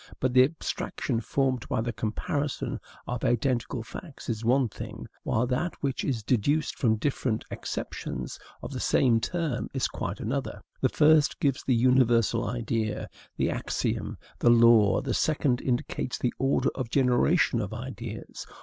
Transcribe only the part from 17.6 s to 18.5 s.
of ideas.